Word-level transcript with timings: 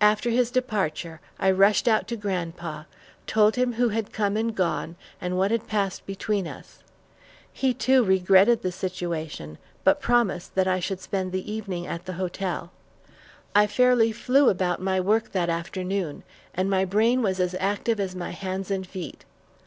After 0.00 0.30
his 0.30 0.50
departure, 0.50 1.20
I 1.38 1.50
rushed 1.50 1.86
out 1.86 2.08
to 2.08 2.16
grandpa, 2.16 2.84
told 3.26 3.56
him 3.56 3.74
who 3.74 3.90
had 3.90 4.10
come 4.10 4.34
and 4.38 4.54
gone, 4.54 4.96
and 5.20 5.36
what 5.36 5.50
had 5.50 5.66
passed 5.66 6.06
between 6.06 6.48
us. 6.48 6.78
He 7.52 7.74
too, 7.74 8.02
regretted 8.02 8.62
the 8.62 8.72
situation, 8.72 9.58
but 9.84 10.00
promised 10.00 10.54
that 10.54 10.66
I 10.66 10.80
should 10.80 11.00
spend 11.02 11.30
the 11.30 11.52
evening 11.52 11.86
at 11.86 12.06
the 12.06 12.14
hotel. 12.14 12.72
I 13.54 13.66
fairly 13.66 14.12
flew 14.12 14.48
about 14.48 14.80
my 14.80 14.98
work 14.98 15.32
that 15.32 15.50
afternoon, 15.50 16.22
and 16.54 16.70
my 16.70 16.86
brain 16.86 17.20
was 17.20 17.38
as 17.38 17.54
active 17.60 18.00
as 18.00 18.16
my 18.16 18.30
hands 18.30 18.70
and 18.70 18.86
feet. 18.86 19.26